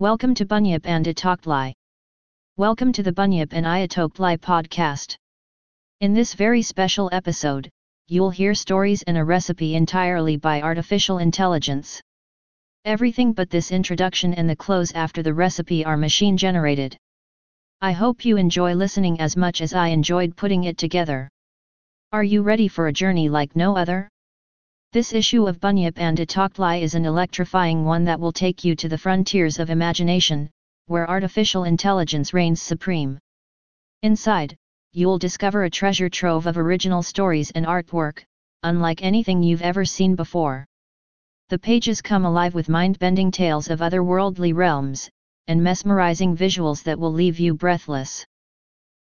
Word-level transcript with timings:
Welcome 0.00 0.34
to 0.36 0.46
Bunyip 0.46 0.86
and 0.86 1.04
Itoklai. 1.04 1.74
Welcome 2.56 2.90
to 2.94 3.02
the 3.02 3.12
Bunyip 3.12 3.52
and 3.52 3.66
Ayatoklai 3.66 4.38
podcast. 4.38 5.14
In 6.00 6.14
this 6.14 6.32
very 6.32 6.62
special 6.62 7.10
episode, 7.12 7.68
you'll 8.08 8.30
hear 8.30 8.54
stories 8.54 9.02
and 9.02 9.18
a 9.18 9.24
recipe 9.26 9.74
entirely 9.74 10.38
by 10.38 10.62
artificial 10.62 11.18
intelligence. 11.18 12.00
Everything 12.86 13.34
but 13.34 13.50
this 13.50 13.70
introduction 13.70 14.32
and 14.32 14.48
the 14.48 14.56
close 14.56 14.90
after 14.92 15.22
the 15.22 15.34
recipe 15.34 15.84
are 15.84 15.98
machine 15.98 16.38
generated. 16.38 16.96
I 17.82 17.92
hope 17.92 18.24
you 18.24 18.38
enjoy 18.38 18.72
listening 18.72 19.20
as 19.20 19.36
much 19.36 19.60
as 19.60 19.74
I 19.74 19.88
enjoyed 19.88 20.34
putting 20.34 20.64
it 20.64 20.78
together. 20.78 21.28
Are 22.10 22.24
you 22.24 22.40
ready 22.40 22.68
for 22.68 22.86
a 22.86 22.92
journey 22.94 23.28
like 23.28 23.54
no 23.54 23.76
other? 23.76 24.08
This 24.92 25.12
issue 25.12 25.46
of 25.46 25.60
Bunyip 25.60 26.00
and 26.00 26.18
Itoklai 26.18 26.82
is 26.82 26.96
an 26.96 27.06
electrifying 27.06 27.84
one 27.84 28.02
that 28.06 28.18
will 28.18 28.32
take 28.32 28.64
you 28.64 28.74
to 28.74 28.88
the 28.88 28.98
frontiers 28.98 29.60
of 29.60 29.70
imagination, 29.70 30.50
where 30.86 31.08
artificial 31.08 31.62
intelligence 31.62 32.34
reigns 32.34 32.60
supreme. 32.60 33.16
Inside, 34.02 34.56
you'll 34.92 35.16
discover 35.16 35.62
a 35.62 35.70
treasure 35.70 36.08
trove 36.08 36.48
of 36.48 36.58
original 36.58 37.04
stories 37.04 37.52
and 37.52 37.66
artwork, 37.66 38.24
unlike 38.64 39.04
anything 39.04 39.44
you've 39.44 39.62
ever 39.62 39.84
seen 39.84 40.16
before. 40.16 40.66
The 41.50 41.58
pages 41.60 42.02
come 42.02 42.24
alive 42.24 42.54
with 42.54 42.68
mind-bending 42.68 43.30
tales 43.30 43.70
of 43.70 43.78
otherworldly 43.78 44.52
realms, 44.52 45.08
and 45.46 45.62
mesmerizing 45.62 46.36
visuals 46.36 46.82
that 46.82 46.98
will 46.98 47.12
leave 47.12 47.38
you 47.38 47.54
breathless. 47.54 48.26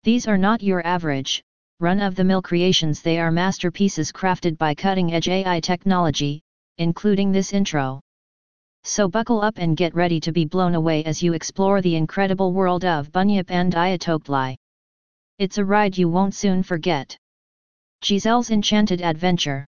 These 0.02 0.26
are 0.28 0.38
not 0.38 0.62
your 0.62 0.86
average, 0.86 1.44
run-of-the-mill 1.80 2.42
creations 2.42 3.02
they 3.02 3.18
are 3.18 3.32
masterpieces 3.32 4.12
crafted 4.12 4.56
by 4.56 4.74
cutting-edge 4.74 5.28
AI 5.28 5.60
technology, 5.60 6.40
including 6.78 7.32
this 7.32 7.52
intro. 7.52 8.00
So 8.84 9.08
buckle 9.08 9.40
up 9.40 9.58
and 9.58 9.76
get 9.76 9.94
ready 9.94 10.20
to 10.20 10.30
be 10.30 10.44
blown 10.44 10.74
away 10.74 11.02
as 11.04 11.22
you 11.22 11.32
explore 11.32 11.80
the 11.80 11.96
incredible 11.96 12.52
world 12.52 12.84
of 12.84 13.10
Bunyip 13.10 13.50
and 13.50 13.72
Ayatoklai. 13.72 14.56
It's 15.38 15.58
a 15.58 15.64
ride 15.64 15.98
you 15.98 16.08
won't 16.08 16.34
soon 16.34 16.62
forget. 16.62 17.16
Giselle's 18.02 18.50
Enchanted 18.50 19.00
Adventure 19.00 19.66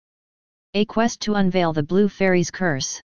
A 0.76 0.86
quest 0.86 1.20
to 1.22 1.34
unveil 1.34 1.74
the 1.74 1.84
Blue 1.84 2.08
Fairy's 2.08 2.52
curse. 2.52 3.02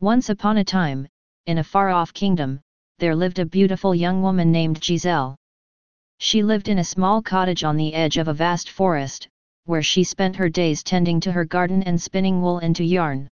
Once 0.00 0.28
upon 0.28 0.58
a 0.58 0.64
time, 0.64 1.08
in 1.46 1.58
a 1.58 1.64
far-off 1.64 2.12
kingdom, 2.12 2.60
there 2.98 3.16
lived 3.16 3.38
a 3.38 3.46
beautiful 3.46 3.94
young 3.94 4.22
woman 4.22 4.52
named 4.52 4.84
Giselle. 4.84 5.34
She 6.18 6.42
lived 6.42 6.68
in 6.68 6.78
a 6.78 6.84
small 6.84 7.22
cottage 7.22 7.64
on 7.64 7.76
the 7.76 7.94
edge 7.94 8.16
of 8.16 8.28
a 8.28 8.34
vast 8.34 8.70
forest, 8.70 9.28
where 9.66 9.82
she 9.82 10.04
spent 10.04 10.36
her 10.36 10.48
days 10.48 10.82
tending 10.82 11.20
to 11.20 11.32
her 11.32 11.44
garden 11.44 11.82
and 11.82 12.00
spinning 12.00 12.40
wool 12.40 12.58
into 12.58 12.84
yarn. 12.84 13.28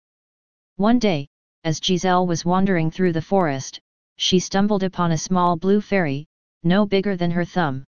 One 0.76 1.00
day, 1.00 1.28
as 1.64 1.80
Giselle 1.84 2.26
was 2.26 2.46
wandering 2.46 2.90
through 2.90 3.14
the 3.14 3.22
forest, 3.22 3.80
she 4.18 4.40
stumbled 4.40 4.84
upon 4.84 5.12
a 5.12 5.18
small 5.18 5.56
blue 5.56 5.82
fairy, 5.82 6.26
no 6.64 6.86
bigger 6.86 7.16
than 7.16 7.32
her 7.32 7.46
thumb. 7.46 7.86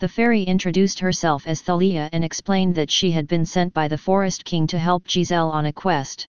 The 0.00 0.08
fairy 0.08 0.42
introduced 0.42 1.00
herself 1.00 1.46
as 1.46 1.60
Thalia 1.60 2.08
and 2.12 2.24
explained 2.24 2.74
that 2.76 2.90
she 2.90 3.10
had 3.12 3.28
been 3.28 3.44
sent 3.44 3.74
by 3.74 3.88
the 3.88 3.98
Forest 3.98 4.44
King 4.44 4.66
to 4.68 4.78
help 4.78 5.08
Giselle 5.08 5.50
on 5.50 5.66
a 5.66 5.72
quest. 5.72 6.26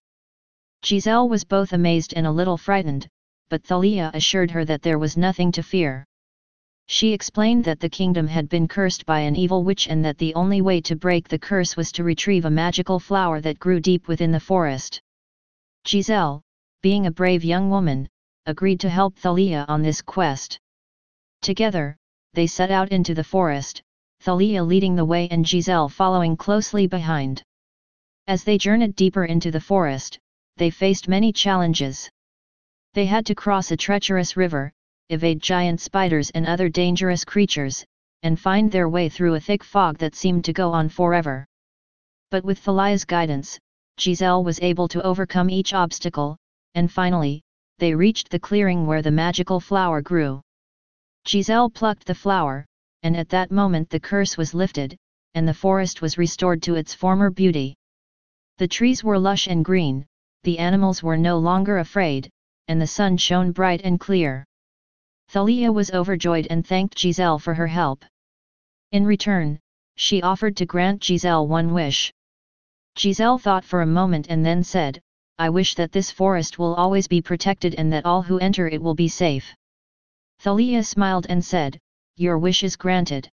Giselle 0.84 1.28
was 1.28 1.44
both 1.44 1.72
amazed 1.72 2.12
and 2.14 2.26
a 2.26 2.32
little 2.32 2.56
frightened, 2.56 3.08
but 3.48 3.64
Thalia 3.64 4.10
assured 4.12 4.50
her 4.50 4.64
that 4.64 4.82
there 4.82 4.98
was 4.98 5.16
nothing 5.16 5.52
to 5.52 5.62
fear. 5.62 6.04
She 6.86 7.12
explained 7.12 7.64
that 7.64 7.80
the 7.80 7.88
kingdom 7.88 8.26
had 8.26 8.48
been 8.48 8.68
cursed 8.68 9.06
by 9.06 9.20
an 9.20 9.34
evil 9.34 9.64
witch 9.64 9.88
and 9.88 10.04
that 10.04 10.18
the 10.18 10.34
only 10.34 10.60
way 10.60 10.80
to 10.82 10.96
break 10.96 11.28
the 11.28 11.38
curse 11.38 11.76
was 11.76 11.90
to 11.92 12.04
retrieve 12.04 12.44
a 12.44 12.50
magical 12.50 13.00
flower 13.00 13.40
that 13.40 13.58
grew 13.58 13.80
deep 13.80 14.08
within 14.08 14.30
the 14.30 14.40
forest. 14.40 15.00
Giselle, 15.86 16.42
being 16.82 17.06
a 17.06 17.10
brave 17.10 17.44
young 17.44 17.70
woman, 17.70 18.08
agreed 18.46 18.80
to 18.80 18.90
help 18.90 19.16
Thalia 19.16 19.64
on 19.68 19.82
this 19.82 20.02
quest. 20.02 20.58
Together, 21.40 21.96
they 22.34 22.46
set 22.46 22.70
out 22.70 22.90
into 22.90 23.14
the 23.14 23.24
forest, 23.24 23.82
Thalia 24.20 24.62
leading 24.62 24.94
the 24.94 25.04
way 25.04 25.28
and 25.28 25.48
Giselle 25.48 25.88
following 25.88 26.36
closely 26.36 26.86
behind. 26.86 27.42
As 28.26 28.44
they 28.44 28.58
journeyed 28.58 28.96
deeper 28.96 29.24
into 29.24 29.50
the 29.50 29.60
forest, 29.60 30.18
they 30.56 30.70
faced 30.70 31.08
many 31.08 31.32
challenges. 31.32 32.10
They 32.94 33.06
had 33.06 33.26
to 33.26 33.34
cross 33.34 33.70
a 33.70 33.76
treacherous 33.76 34.36
river, 34.36 34.72
evade 35.12 35.40
giant 35.40 35.80
spiders 35.80 36.30
and 36.30 36.46
other 36.46 36.68
dangerous 36.68 37.24
creatures, 37.24 37.84
and 38.22 38.40
find 38.40 38.70
their 38.70 38.88
way 38.88 39.08
through 39.08 39.34
a 39.34 39.40
thick 39.40 39.62
fog 39.62 39.98
that 39.98 40.14
seemed 40.14 40.44
to 40.44 40.52
go 40.52 40.72
on 40.72 40.88
forever. 40.88 41.46
But 42.30 42.44
with 42.44 42.62
Thalia's 42.62 43.04
guidance, 43.04 43.58
Giselle 44.00 44.42
was 44.42 44.60
able 44.60 44.88
to 44.88 45.02
overcome 45.02 45.50
each 45.50 45.74
obstacle, 45.74 46.36
and 46.74 46.90
finally, 46.90 47.42
they 47.78 47.94
reached 47.94 48.30
the 48.30 48.38
clearing 48.38 48.86
where 48.86 49.02
the 49.02 49.10
magical 49.10 49.60
flower 49.60 50.00
grew. 50.00 50.40
Giselle 51.28 51.68
plucked 51.68 52.06
the 52.06 52.14
flower, 52.14 52.64
and 53.02 53.16
at 53.16 53.28
that 53.28 53.50
moment 53.50 53.90
the 53.90 54.00
curse 54.00 54.36
was 54.36 54.54
lifted, 54.54 54.96
and 55.34 55.46
the 55.46 55.54
forest 55.54 56.00
was 56.00 56.18
restored 56.18 56.62
to 56.62 56.74
its 56.76 56.94
former 56.94 57.30
beauty. 57.30 57.74
The 58.58 58.68
trees 58.68 59.02
were 59.02 59.18
lush 59.18 59.46
and 59.46 59.64
green, 59.64 60.06
the 60.44 60.58
animals 60.58 61.02
were 61.02 61.16
no 61.16 61.38
longer 61.38 61.78
afraid, 61.78 62.30
and 62.68 62.80
the 62.80 62.86
sun 62.86 63.16
shone 63.16 63.52
bright 63.52 63.82
and 63.82 63.98
clear. 63.98 64.44
Thalia 65.32 65.72
was 65.72 65.90
overjoyed 65.92 66.46
and 66.50 66.66
thanked 66.66 66.98
Giselle 66.98 67.38
for 67.38 67.54
her 67.54 67.66
help. 67.66 68.04
In 68.90 69.06
return, 69.06 69.58
she 69.96 70.20
offered 70.20 70.58
to 70.58 70.66
grant 70.66 71.02
Giselle 71.02 71.48
one 71.48 71.72
wish. 71.72 72.12
Giselle 72.98 73.38
thought 73.38 73.64
for 73.64 73.80
a 73.80 73.86
moment 73.86 74.26
and 74.28 74.44
then 74.44 74.62
said, 74.62 75.00
I 75.38 75.48
wish 75.48 75.74
that 75.76 75.90
this 75.90 76.10
forest 76.10 76.58
will 76.58 76.74
always 76.74 77.08
be 77.08 77.22
protected 77.22 77.74
and 77.76 77.90
that 77.94 78.04
all 78.04 78.20
who 78.20 78.38
enter 78.40 78.68
it 78.68 78.82
will 78.82 78.94
be 78.94 79.08
safe. 79.08 79.54
Thalia 80.40 80.84
smiled 80.84 81.24
and 81.30 81.42
said, 81.42 81.78
Your 82.16 82.36
wish 82.36 82.62
is 82.62 82.76
granted. 82.76 83.30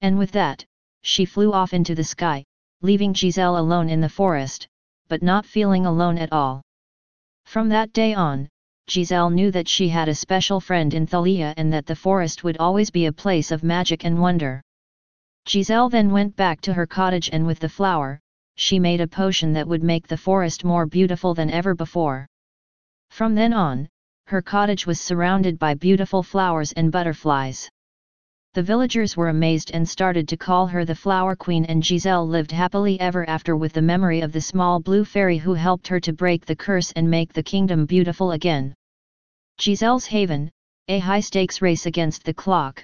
And 0.00 0.16
with 0.16 0.32
that, 0.32 0.64
she 1.02 1.26
flew 1.26 1.52
off 1.52 1.74
into 1.74 1.94
the 1.94 2.02
sky, 2.02 2.46
leaving 2.80 3.12
Giselle 3.12 3.58
alone 3.58 3.90
in 3.90 4.00
the 4.00 4.08
forest, 4.08 4.66
but 5.08 5.22
not 5.22 5.44
feeling 5.44 5.84
alone 5.84 6.16
at 6.16 6.32
all. 6.32 6.62
From 7.44 7.68
that 7.68 7.92
day 7.92 8.14
on, 8.14 8.48
Giselle 8.90 9.30
knew 9.30 9.52
that 9.52 9.68
she 9.68 9.88
had 9.88 10.08
a 10.08 10.14
special 10.16 10.58
friend 10.58 10.92
in 10.94 11.06
Thalia 11.06 11.54
and 11.56 11.72
that 11.72 11.86
the 11.86 11.94
forest 11.94 12.42
would 12.42 12.56
always 12.56 12.90
be 12.90 13.06
a 13.06 13.12
place 13.12 13.52
of 13.52 13.62
magic 13.62 14.04
and 14.04 14.20
wonder. 14.20 14.60
Giselle 15.48 15.88
then 15.88 16.10
went 16.10 16.34
back 16.34 16.60
to 16.62 16.72
her 16.72 16.88
cottage 16.88 17.30
and 17.32 17.46
with 17.46 17.60
the 17.60 17.68
flower, 17.68 18.18
she 18.56 18.80
made 18.80 19.00
a 19.00 19.06
potion 19.06 19.52
that 19.52 19.68
would 19.68 19.84
make 19.84 20.08
the 20.08 20.16
forest 20.16 20.64
more 20.64 20.86
beautiful 20.86 21.34
than 21.34 21.52
ever 21.52 21.72
before. 21.72 22.26
From 23.10 23.36
then 23.36 23.52
on, 23.52 23.88
her 24.26 24.42
cottage 24.42 24.88
was 24.88 25.00
surrounded 25.00 25.56
by 25.56 25.74
beautiful 25.74 26.24
flowers 26.24 26.72
and 26.72 26.90
butterflies. 26.90 27.70
The 28.54 28.62
villagers 28.64 29.16
were 29.16 29.28
amazed 29.28 29.70
and 29.72 29.88
started 29.88 30.26
to 30.26 30.36
call 30.36 30.66
her 30.66 30.84
the 30.84 30.96
Flower 30.96 31.36
Queen 31.36 31.64
and 31.64 31.86
Giselle 31.86 32.26
lived 32.26 32.50
happily 32.50 32.98
ever 32.98 33.28
after 33.30 33.56
with 33.56 33.72
the 33.72 33.82
memory 33.82 34.20
of 34.20 34.32
the 34.32 34.40
small 34.40 34.80
blue 34.80 35.04
fairy 35.04 35.38
who 35.38 35.54
helped 35.54 35.86
her 35.86 36.00
to 36.00 36.12
break 36.12 36.44
the 36.44 36.56
curse 36.56 36.90
and 36.96 37.08
make 37.08 37.32
the 37.32 37.44
kingdom 37.44 37.86
beautiful 37.86 38.32
again. 38.32 38.74
Giselle's 39.60 40.06
Haven, 40.06 40.50
a 40.88 41.00
high-stakes 41.00 41.60
race 41.60 41.84
against 41.84 42.24
the 42.24 42.32
clock. 42.32 42.82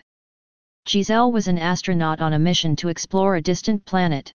Giselle 0.87 1.33
was 1.33 1.49
an 1.49 1.57
astronaut 1.57 2.21
on 2.21 2.35
a 2.35 2.39
mission 2.39 2.77
to 2.77 2.91
explore 2.91 3.37
a 3.37 3.41
distant 3.41 3.83
planet. 3.87 4.31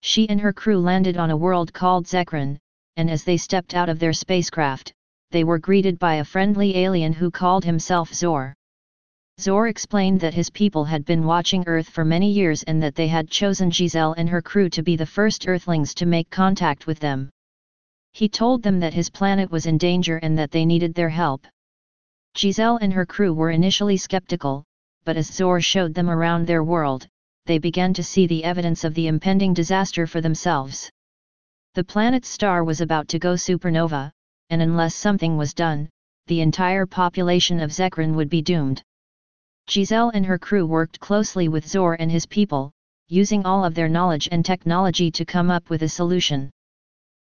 She 0.00 0.28
and 0.28 0.40
her 0.40 0.52
crew 0.52 0.80
landed 0.80 1.16
on 1.16 1.30
a 1.30 1.36
world 1.36 1.72
called 1.72 2.08
Zekran, 2.08 2.58
and 2.96 3.08
as 3.08 3.22
they 3.22 3.36
stepped 3.36 3.74
out 3.74 3.88
of 3.88 4.00
their 4.00 4.12
spacecraft, 4.12 4.92
they 5.30 5.44
were 5.44 5.60
greeted 5.60 6.00
by 6.00 6.16
a 6.16 6.24
friendly 6.24 6.78
alien 6.78 7.12
who 7.12 7.30
called 7.30 7.64
himself 7.64 8.12
Zor. 8.12 8.54
Zor 9.38 9.68
explained 9.68 10.18
that 10.18 10.34
his 10.34 10.50
people 10.50 10.84
had 10.84 11.04
been 11.04 11.24
watching 11.24 11.62
Earth 11.68 11.88
for 11.88 12.04
many 12.04 12.28
years 12.28 12.64
and 12.64 12.82
that 12.82 12.96
they 12.96 13.06
had 13.06 13.30
chosen 13.30 13.70
Giselle 13.70 14.14
and 14.14 14.28
her 14.28 14.42
crew 14.42 14.68
to 14.70 14.82
be 14.82 14.96
the 14.96 15.06
first 15.06 15.46
Earthlings 15.46 15.94
to 15.94 16.06
make 16.06 16.28
contact 16.28 16.88
with 16.88 16.98
them. 16.98 17.30
He 18.14 18.28
told 18.28 18.62
them 18.62 18.80
that 18.80 18.92
his 18.92 19.08
planet 19.08 19.50
was 19.50 19.64
in 19.64 19.78
danger 19.78 20.18
and 20.18 20.38
that 20.38 20.50
they 20.50 20.66
needed 20.66 20.94
their 20.94 21.08
help. 21.08 21.46
Giselle 22.36 22.76
and 22.76 22.92
her 22.92 23.06
crew 23.06 23.32
were 23.32 23.50
initially 23.50 23.96
skeptical, 23.96 24.64
but 25.04 25.16
as 25.16 25.32
Zor 25.32 25.60
showed 25.60 25.94
them 25.94 26.10
around 26.10 26.46
their 26.46 26.62
world, 26.62 27.08
they 27.46 27.58
began 27.58 27.94
to 27.94 28.04
see 28.04 28.26
the 28.26 28.44
evidence 28.44 28.84
of 28.84 28.94
the 28.94 29.06
impending 29.06 29.54
disaster 29.54 30.06
for 30.06 30.20
themselves. 30.20 30.90
The 31.74 31.84
planet's 31.84 32.28
star 32.28 32.64
was 32.64 32.82
about 32.82 33.08
to 33.08 33.18
go 33.18 33.34
supernova, 33.34 34.12
and 34.50 34.60
unless 34.60 34.94
something 34.94 35.38
was 35.38 35.54
done, 35.54 35.88
the 36.26 36.42
entire 36.42 36.84
population 36.84 37.60
of 37.60 37.72
Zekran 37.72 38.14
would 38.14 38.28
be 38.28 38.42
doomed. 38.42 38.82
Giselle 39.70 40.10
and 40.10 40.26
her 40.26 40.38
crew 40.38 40.66
worked 40.66 41.00
closely 41.00 41.48
with 41.48 41.66
Zor 41.66 41.94
and 41.94 42.10
his 42.10 42.26
people, 42.26 42.72
using 43.08 43.46
all 43.46 43.64
of 43.64 43.74
their 43.74 43.88
knowledge 43.88 44.28
and 44.30 44.44
technology 44.44 45.10
to 45.10 45.24
come 45.24 45.50
up 45.50 45.70
with 45.70 45.82
a 45.82 45.88
solution. 45.88 46.50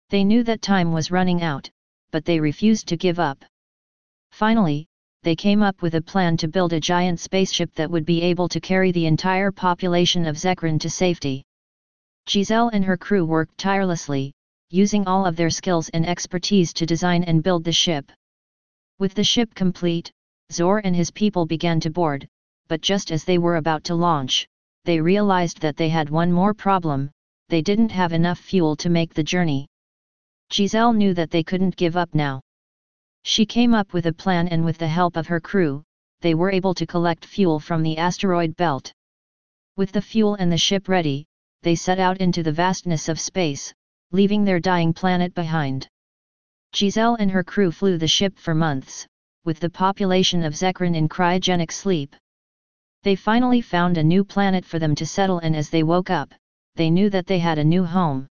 They 0.09 0.23
knew 0.23 0.43
that 0.43 0.61
time 0.61 0.93
was 0.93 1.11
running 1.11 1.41
out, 1.41 1.69
but 2.11 2.23
they 2.23 2.39
refused 2.39 2.87
to 2.87 2.97
give 2.97 3.19
up. 3.19 3.43
Finally, 4.31 4.87
they 5.23 5.35
came 5.35 5.61
up 5.61 5.81
with 5.81 5.95
a 5.95 6.01
plan 6.01 6.37
to 6.37 6.47
build 6.47 6.71
a 6.71 6.79
giant 6.79 7.19
spaceship 7.19 7.73
that 7.75 7.91
would 7.91 8.05
be 8.05 8.21
able 8.21 8.47
to 8.47 8.61
carry 8.61 8.93
the 8.93 9.05
entire 9.05 9.51
population 9.51 10.25
of 10.25 10.37
Zekran 10.37 10.79
to 10.79 10.89
safety. 10.89 11.43
Giselle 12.29 12.69
and 12.69 12.85
her 12.85 12.95
crew 12.95 13.25
worked 13.25 13.57
tirelessly, 13.57 14.31
using 14.69 15.05
all 15.05 15.25
of 15.25 15.35
their 15.35 15.49
skills 15.49 15.89
and 15.89 16.05
expertise 16.05 16.71
to 16.73 16.85
design 16.85 17.23
and 17.25 17.43
build 17.43 17.65
the 17.65 17.73
ship. 17.73 18.09
With 18.99 19.13
the 19.13 19.25
ship 19.25 19.53
complete, 19.55 20.09
Zor 20.53 20.79
and 20.85 20.95
his 20.95 21.11
people 21.11 21.45
began 21.45 21.81
to 21.81 21.89
board, 21.89 22.27
but 22.69 22.79
just 22.79 23.11
as 23.11 23.25
they 23.25 23.37
were 23.37 23.57
about 23.57 23.83
to 23.85 23.95
launch, 23.95 24.47
they 24.85 25.01
realized 25.01 25.59
that 25.59 25.75
they 25.75 25.89
had 25.89 26.09
one 26.09 26.31
more 26.31 26.53
problem, 26.53 27.11
they 27.49 27.61
didn't 27.61 27.91
have 27.91 28.13
enough 28.13 28.39
fuel 28.39 28.77
to 28.77 28.89
make 28.89 29.13
the 29.13 29.23
journey. 29.23 29.67
Giselle 30.51 30.93
knew 30.93 31.13
that 31.13 31.31
they 31.31 31.43
couldn't 31.43 31.75
give 31.75 31.97
up 31.97 32.15
now. 32.15 32.41
She 33.23 33.45
came 33.45 33.73
up 33.73 33.93
with 33.93 34.05
a 34.05 34.13
plan 34.13 34.47
and 34.47 34.63
with 34.63 34.77
the 34.77 34.87
help 34.87 35.17
of 35.17 35.27
her 35.27 35.41
crew, 35.41 35.83
they 36.21 36.33
were 36.33 36.51
able 36.51 36.73
to 36.73 36.87
collect 36.87 37.25
fuel 37.25 37.59
from 37.59 37.83
the 37.83 37.97
asteroid 37.97 38.55
belt. 38.55 38.93
With 39.75 39.91
the 39.91 40.01
fuel 40.01 40.35
and 40.35 40.51
the 40.51 40.57
ship 40.57 40.87
ready, 40.87 41.25
they 41.63 41.75
set 41.75 41.99
out 41.99 42.17
into 42.17 42.43
the 42.43 42.51
vastness 42.51 43.09
of 43.09 43.19
space, 43.19 43.73
leaving 44.11 44.45
their 44.45 44.59
dying 44.59 44.93
planet 44.93 45.33
behind. 45.33 45.87
Giselle 46.73 47.15
and 47.15 47.31
her 47.31 47.43
crew 47.43 47.71
flew 47.71 47.97
the 47.97 48.07
ship 48.07 48.37
for 48.37 48.55
months, 48.55 49.05
with 49.43 49.59
the 49.59 49.69
population 49.69 50.43
of 50.43 50.55
Zekran 50.55 50.95
in 50.95 51.09
cryogenic 51.09 51.71
sleep. 51.71 52.15
They 53.03 53.15
finally 53.15 53.61
found 53.61 53.97
a 53.97 54.03
new 54.03 54.23
planet 54.23 54.65
for 54.65 54.79
them 54.79 54.95
to 54.95 55.05
settle 55.05 55.39
and 55.39 55.55
as 55.55 55.69
they 55.69 55.83
woke 55.83 56.09
up, 56.09 56.33
they 56.75 56.89
knew 56.89 57.09
that 57.09 57.27
they 57.27 57.39
had 57.39 57.57
a 57.57 57.63
new 57.63 57.83
home. 57.83 58.27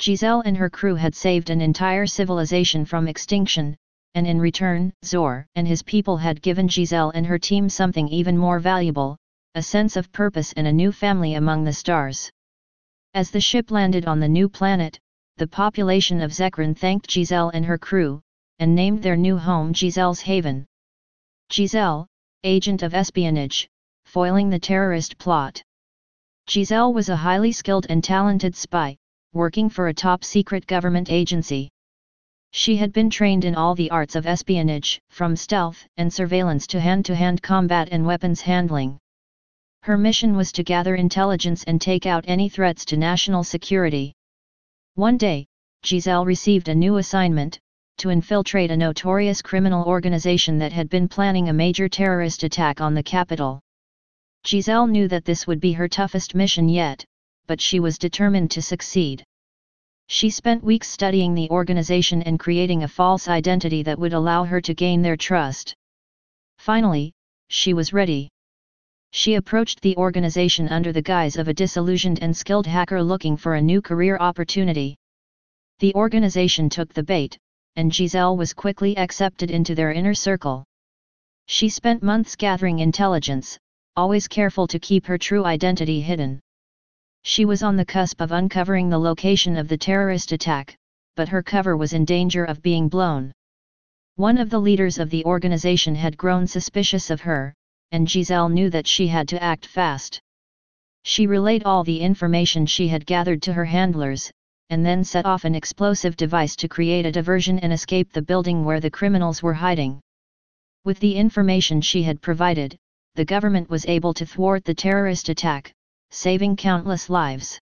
Giselle 0.00 0.40
and 0.40 0.56
her 0.56 0.68
crew 0.68 0.96
had 0.96 1.14
saved 1.14 1.50
an 1.50 1.60
entire 1.60 2.06
civilization 2.06 2.84
from 2.84 3.08
extinction, 3.08 3.76
and 4.14 4.26
in 4.26 4.40
return, 4.40 4.92
Zor 5.04 5.46
and 5.54 5.66
his 5.66 5.82
people 5.82 6.16
had 6.16 6.42
given 6.42 6.68
Giselle 6.68 7.10
and 7.10 7.24
her 7.26 7.38
team 7.38 7.68
something 7.68 8.08
even 8.08 8.36
more 8.36 8.58
valuable, 8.58 9.16
a 9.54 9.62
sense 9.62 9.96
of 9.96 10.12
purpose 10.12 10.52
and 10.52 10.66
a 10.66 10.72
new 10.72 10.92
family 10.92 11.34
among 11.34 11.64
the 11.64 11.72
stars. 11.72 12.30
As 13.14 13.30
the 13.30 13.40
ship 13.40 13.70
landed 13.70 14.04
on 14.06 14.20
the 14.20 14.28
new 14.28 14.48
planet, 14.48 14.98
the 15.36 15.46
population 15.46 16.20
of 16.20 16.32
Zekran 16.32 16.76
thanked 16.76 17.10
Giselle 17.10 17.50
and 17.50 17.64
her 17.64 17.78
crew, 17.78 18.20
and 18.58 18.74
named 18.74 19.02
their 19.02 19.16
new 19.16 19.38
home 19.38 19.72
Giselle's 19.72 20.20
Haven. 20.20 20.66
Giselle, 21.52 22.08
agent 22.42 22.82
of 22.82 22.94
espionage, 22.94 23.68
foiling 24.04 24.50
the 24.50 24.58
terrorist 24.58 25.18
plot. 25.18 25.62
Giselle 26.50 26.92
was 26.92 27.08
a 27.08 27.16
highly 27.16 27.52
skilled 27.52 27.86
and 27.88 28.02
talented 28.02 28.54
spy, 28.54 28.96
working 29.34 29.68
for 29.68 29.88
a 29.88 29.94
top-secret 29.94 30.66
government 30.66 31.10
agency. 31.10 31.68
She 32.52 32.76
had 32.76 32.92
been 32.92 33.10
trained 33.10 33.44
in 33.44 33.56
all 33.56 33.74
the 33.74 33.90
arts 33.90 34.14
of 34.14 34.26
espionage, 34.26 35.00
from 35.10 35.34
stealth 35.34 35.84
and 35.96 36.12
surveillance 36.12 36.68
to 36.68 36.80
hand-to-hand 36.80 37.42
combat 37.42 37.88
and 37.90 38.06
weapons 38.06 38.40
handling. 38.40 38.98
Her 39.82 39.98
mission 39.98 40.36
was 40.36 40.52
to 40.52 40.62
gather 40.62 40.94
intelligence 40.94 41.64
and 41.64 41.80
take 41.80 42.06
out 42.06 42.24
any 42.28 42.48
threats 42.48 42.84
to 42.86 42.96
national 42.96 43.42
security. 43.42 44.14
One 44.94 45.16
day, 45.16 45.46
Giselle 45.84 46.24
received 46.24 46.68
a 46.68 46.74
new 46.74 46.98
assignment, 46.98 47.58
to 47.98 48.10
infiltrate 48.10 48.70
a 48.70 48.76
notorious 48.76 49.42
criminal 49.42 49.84
organization 49.84 50.58
that 50.58 50.72
had 50.72 50.88
been 50.88 51.08
planning 51.08 51.48
a 51.48 51.52
major 51.52 51.88
terrorist 51.88 52.44
attack 52.44 52.80
on 52.80 52.94
the 52.94 53.02
capital. 53.02 53.60
Giselle 54.46 54.86
knew 54.86 55.08
that 55.08 55.24
this 55.24 55.46
would 55.46 55.60
be 55.60 55.72
her 55.72 55.88
toughest 55.88 56.34
mission 56.34 56.68
yet, 56.68 57.04
but 57.46 57.60
she 57.60 57.80
was 57.80 57.98
determined 57.98 58.50
to 58.50 58.62
succeed. 58.62 59.24
She 60.06 60.30
spent 60.30 60.62
weeks 60.62 60.88
studying 60.88 61.34
the 61.34 61.50
organization 61.50 62.22
and 62.22 62.38
creating 62.38 62.82
a 62.82 62.88
false 62.88 63.26
identity 63.28 63.82
that 63.84 63.98
would 63.98 64.12
allow 64.12 64.44
her 64.44 64.60
to 64.60 64.74
gain 64.74 65.02
their 65.02 65.16
trust. 65.16 65.74
Finally, 66.58 67.12
she 67.48 67.74
was 67.74 67.92
ready. 67.92 68.28
She 69.12 69.34
approached 69.34 69.80
the 69.80 69.96
organization 69.96 70.68
under 70.68 70.92
the 70.92 71.02
guise 71.02 71.36
of 71.36 71.48
a 71.48 71.54
disillusioned 71.54 72.20
and 72.20 72.36
skilled 72.36 72.66
hacker 72.66 73.02
looking 73.02 73.36
for 73.36 73.54
a 73.54 73.62
new 73.62 73.80
career 73.80 74.16
opportunity. 74.18 74.96
The 75.78 75.94
organization 75.94 76.68
took 76.68 76.92
the 76.92 77.02
bait, 77.02 77.38
and 77.76 77.94
Giselle 77.94 78.36
was 78.36 78.52
quickly 78.52 78.96
accepted 78.96 79.50
into 79.50 79.74
their 79.74 79.92
inner 79.92 80.14
circle. 80.14 80.64
She 81.46 81.68
spent 81.68 82.02
months 82.02 82.36
gathering 82.36 82.78
intelligence, 82.78 83.58
always 83.96 84.28
careful 84.28 84.66
to 84.68 84.78
keep 84.78 85.06
her 85.06 85.18
true 85.18 85.44
identity 85.44 86.00
hidden. 86.00 86.40
She 87.26 87.46
was 87.46 87.62
on 87.62 87.76
the 87.76 87.86
cusp 87.86 88.20
of 88.20 88.32
uncovering 88.32 88.90
the 88.90 88.98
location 88.98 89.56
of 89.56 89.66
the 89.66 89.78
terrorist 89.78 90.30
attack, 90.30 90.76
but 91.16 91.30
her 91.30 91.42
cover 91.42 91.74
was 91.74 91.94
in 91.94 92.04
danger 92.04 92.44
of 92.44 92.60
being 92.60 92.90
blown. 92.90 93.32
One 94.16 94.36
of 94.36 94.50
the 94.50 94.60
leaders 94.60 94.98
of 94.98 95.08
the 95.08 95.24
organization 95.24 95.94
had 95.94 96.18
grown 96.18 96.46
suspicious 96.46 97.08
of 97.08 97.22
her, 97.22 97.54
and 97.90 98.08
Giselle 98.08 98.50
knew 98.50 98.68
that 98.70 98.86
she 98.86 99.08
had 99.08 99.26
to 99.28 99.42
act 99.42 99.64
fast. 99.64 100.20
She 101.02 101.26
relayed 101.26 101.64
all 101.64 101.82
the 101.82 102.00
information 102.00 102.66
she 102.66 102.88
had 102.88 103.06
gathered 103.06 103.40
to 103.42 103.54
her 103.54 103.64
handlers, 103.64 104.30
and 104.68 104.84
then 104.84 105.02
set 105.02 105.24
off 105.24 105.46
an 105.46 105.54
explosive 105.54 106.18
device 106.18 106.54
to 106.56 106.68
create 106.68 107.06
a 107.06 107.12
diversion 107.12 107.58
and 107.58 107.72
escape 107.72 108.12
the 108.12 108.20
building 108.20 108.66
where 108.66 108.80
the 108.80 108.90
criminals 108.90 109.42
were 109.42 109.54
hiding. 109.54 109.98
With 110.84 111.00
the 111.00 111.16
information 111.16 111.80
she 111.80 112.02
had 112.02 112.20
provided, 112.20 112.76
the 113.14 113.24
government 113.24 113.70
was 113.70 113.86
able 113.86 114.12
to 114.12 114.26
thwart 114.26 114.64
the 114.64 114.74
terrorist 114.74 115.30
attack, 115.30 115.72
saving 116.10 116.56
countless 116.56 117.08
lives. 117.10 117.58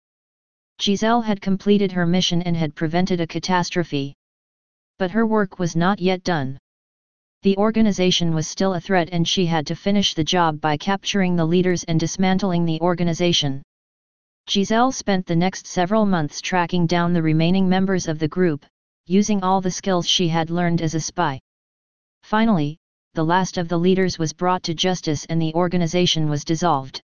Giselle 0.82 1.22
had 1.22 1.42
completed 1.42 1.92
her 1.92 2.06
mission 2.06 2.42
and 2.42 2.56
had 2.56 2.76
prevented 2.76 3.20
a 3.20 3.28
catastrophe. 3.28 4.16
But 4.98 5.12
her 5.12 5.26
work 5.26 5.60
was 5.60 5.76
not 5.76 6.00
yet 6.00 6.24
done. 6.24 6.58
The 7.42 7.58
organization 7.58 8.34
was 8.34 8.48
still 8.48 8.74
a 8.74 8.82
threat 8.82 9.10
and 9.12 9.28
she 9.28 9.46
had 9.46 9.68
to 9.68 9.76
finish 9.76 10.14
the 10.14 10.24
job 10.24 10.60
by 10.60 10.78
capturing 10.78 11.36
the 11.36 11.46
leaders 11.46 11.84
and 11.86 12.00
dismantling 12.00 12.66
the 12.66 12.82
organization. 12.82 13.62
Giselle 14.50 14.92
spent 14.92 15.26
the 15.26 15.36
next 15.36 15.68
several 15.68 16.06
months 16.06 16.42
tracking 16.42 16.88
down 16.88 17.14
the 17.14 17.22
remaining 17.22 17.70
members 17.70 18.08
of 18.08 18.20
the 18.20 18.28
group, 18.28 18.66
using 19.06 19.44
all 19.44 19.62
the 19.62 19.72
skills 19.72 20.08
she 20.08 20.28
had 20.28 20.50
learned 20.50 20.82
as 20.82 20.96
a 20.96 21.00
spy. 21.00 21.40
Finally, 22.24 22.78
the 23.14 23.24
last 23.24 23.58
of 23.58 23.68
the 23.68 23.78
leaders 23.78 24.20
was 24.20 24.34
brought 24.34 24.64
to 24.64 24.74
justice 24.74 25.26
and 25.26 25.42
the 25.42 25.54
organization 25.54 26.30
was 26.30 26.44
dissolved. 26.44 27.02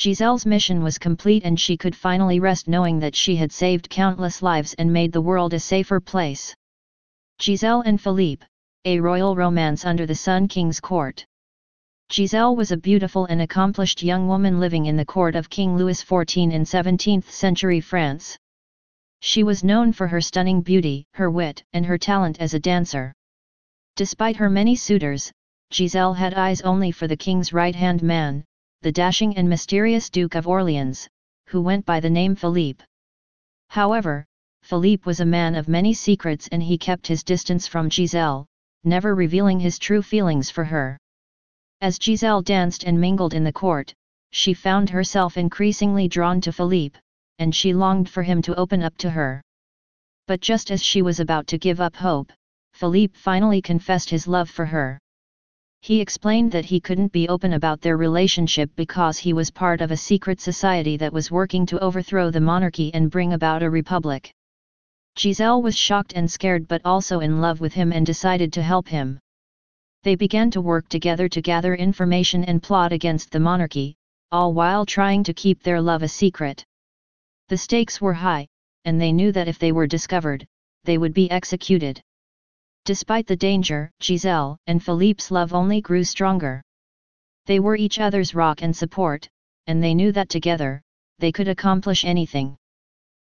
Giselle's 0.00 0.46
mission 0.46 0.82
was 0.82 0.96
complete 0.96 1.44
and 1.44 1.60
she 1.60 1.76
could 1.76 1.94
finally 1.94 2.40
rest 2.40 2.66
knowing 2.66 3.00
that 3.00 3.14
she 3.14 3.36
had 3.36 3.52
saved 3.52 3.90
countless 3.90 4.40
lives 4.40 4.72
and 4.78 4.90
made 4.90 5.12
the 5.12 5.20
world 5.20 5.52
a 5.52 5.60
safer 5.60 6.00
place. 6.00 6.54
Giselle 7.38 7.82
and 7.82 8.00
Philippe, 8.00 8.46
a 8.86 8.98
royal 8.98 9.36
romance 9.36 9.84
under 9.84 10.06
the 10.06 10.14
Sun 10.14 10.48
King's 10.48 10.80
court. 10.80 11.26
Giselle 12.10 12.56
was 12.56 12.72
a 12.72 12.78
beautiful 12.78 13.26
and 13.26 13.42
accomplished 13.42 14.02
young 14.02 14.26
woman 14.26 14.58
living 14.58 14.86
in 14.86 14.96
the 14.96 15.04
court 15.04 15.36
of 15.36 15.50
King 15.50 15.76
Louis 15.76 16.02
XIV 16.02 16.50
in 16.50 16.62
17th-century 16.62 17.82
France. 17.82 18.38
She 19.20 19.42
was 19.42 19.62
known 19.62 19.92
for 19.92 20.06
her 20.06 20.22
stunning 20.22 20.62
beauty, 20.62 21.04
her 21.12 21.30
wit, 21.30 21.62
and 21.74 21.84
her 21.84 21.98
talent 21.98 22.40
as 22.40 22.54
a 22.54 22.58
dancer. 22.58 23.12
Despite 23.96 24.36
her 24.36 24.48
many 24.48 24.76
suitors, 24.76 25.30
Giselle 25.74 26.14
had 26.14 26.32
eyes 26.32 26.62
only 26.62 26.90
for 26.90 27.06
the 27.06 27.18
king's 27.18 27.52
right-hand 27.52 28.02
man, 28.02 28.46
the 28.82 28.92
dashing 28.92 29.36
and 29.36 29.46
mysterious 29.46 30.08
Duke 30.08 30.34
of 30.34 30.48
Orleans, 30.48 31.06
who 31.48 31.60
went 31.60 31.84
by 31.84 32.00
the 32.00 32.08
name 32.08 32.34
Philippe. 32.34 32.82
However, 33.68 34.24
Philippe 34.62 35.02
was 35.04 35.20
a 35.20 35.26
man 35.26 35.54
of 35.54 35.68
many 35.68 35.92
secrets 35.92 36.48
and 36.50 36.62
he 36.62 36.78
kept 36.78 37.06
his 37.06 37.22
distance 37.22 37.66
from 37.66 37.90
Giselle, 37.90 38.46
never 38.84 39.14
revealing 39.14 39.60
his 39.60 39.78
true 39.78 40.00
feelings 40.00 40.48
for 40.48 40.64
her. 40.64 40.96
As 41.82 41.98
Giselle 42.02 42.40
danced 42.40 42.84
and 42.84 42.98
mingled 42.98 43.34
in 43.34 43.44
the 43.44 43.52
court, 43.52 43.92
she 44.30 44.54
found 44.54 44.88
herself 44.88 45.36
increasingly 45.36 46.08
drawn 46.08 46.40
to 46.40 46.52
Philippe, 46.52 46.98
and 47.38 47.54
she 47.54 47.74
longed 47.74 48.08
for 48.08 48.22
him 48.22 48.40
to 48.42 48.54
open 48.54 48.82
up 48.82 48.96
to 48.98 49.10
her. 49.10 49.42
But 50.26 50.40
just 50.40 50.70
as 50.70 50.82
she 50.82 51.02
was 51.02 51.20
about 51.20 51.46
to 51.48 51.58
give 51.58 51.82
up 51.82 51.96
hope, 51.96 52.32
Philippe 52.72 53.18
finally 53.18 53.60
confessed 53.60 54.08
his 54.08 54.26
love 54.26 54.48
for 54.48 54.64
her. 54.64 54.98
He 55.82 56.00
explained 56.02 56.52
that 56.52 56.66
he 56.66 56.78
couldn't 56.78 57.10
be 57.10 57.28
open 57.28 57.54
about 57.54 57.80
their 57.80 57.96
relationship 57.96 58.70
because 58.76 59.18
he 59.18 59.32
was 59.32 59.50
part 59.50 59.80
of 59.80 59.90
a 59.90 59.96
secret 59.96 60.38
society 60.38 60.98
that 60.98 61.12
was 61.12 61.30
working 61.30 61.64
to 61.66 61.78
overthrow 61.78 62.30
the 62.30 62.40
monarchy 62.40 62.92
and 62.92 63.10
bring 63.10 63.32
about 63.32 63.62
a 63.62 63.70
republic. 63.70 64.30
Giselle 65.18 65.62
was 65.62 65.76
shocked 65.76 66.12
and 66.14 66.30
scared 66.30 66.68
but 66.68 66.82
also 66.84 67.20
in 67.20 67.40
love 67.40 67.60
with 67.60 67.72
him 67.72 67.92
and 67.92 68.04
decided 68.04 68.52
to 68.52 68.62
help 68.62 68.88
him. 68.88 69.18
They 70.02 70.16
began 70.16 70.50
to 70.52 70.60
work 70.60 70.88
together 70.88 71.28
to 71.30 71.40
gather 71.40 71.74
information 71.74 72.44
and 72.44 72.62
plot 72.62 72.92
against 72.92 73.30
the 73.30 73.40
monarchy, 73.40 73.96
all 74.30 74.52
while 74.52 74.84
trying 74.84 75.24
to 75.24 75.34
keep 75.34 75.62
their 75.62 75.80
love 75.80 76.02
a 76.02 76.08
secret. 76.08 76.62
The 77.48 77.56
stakes 77.56 78.00
were 78.00 78.14
high, 78.14 78.48
and 78.84 79.00
they 79.00 79.12
knew 79.12 79.32
that 79.32 79.48
if 79.48 79.58
they 79.58 79.72
were 79.72 79.86
discovered, 79.86 80.46
they 80.84 80.98
would 80.98 81.14
be 81.14 81.30
executed. 81.30 82.02
Despite 82.84 83.26
the 83.26 83.36
danger, 83.36 83.90
Giselle 84.02 84.56
and 84.66 84.82
Philippe's 84.82 85.30
love 85.30 85.52
only 85.52 85.80
grew 85.80 86.04
stronger. 86.04 86.62
They 87.46 87.60
were 87.60 87.76
each 87.76 87.98
other's 87.98 88.34
rock 88.34 88.62
and 88.62 88.74
support, 88.74 89.28
and 89.66 89.82
they 89.82 89.94
knew 89.94 90.12
that 90.12 90.28
together, 90.28 90.82
they 91.18 91.32
could 91.32 91.48
accomplish 91.48 92.04
anything. 92.04 92.56